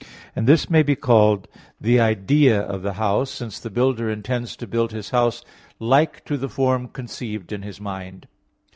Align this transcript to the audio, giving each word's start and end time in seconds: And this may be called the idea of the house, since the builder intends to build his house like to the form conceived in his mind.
And 0.35 0.47
this 0.47 0.67
may 0.67 0.81
be 0.81 0.95
called 0.95 1.47
the 1.79 1.99
idea 1.99 2.59
of 2.59 2.81
the 2.81 2.93
house, 2.93 3.29
since 3.29 3.59
the 3.59 3.69
builder 3.69 4.09
intends 4.09 4.55
to 4.55 4.65
build 4.65 4.91
his 4.93 5.11
house 5.11 5.45
like 5.77 6.25
to 6.25 6.37
the 6.37 6.49
form 6.49 6.87
conceived 6.87 7.51
in 7.51 7.61
his 7.61 7.79
mind. 7.79 8.27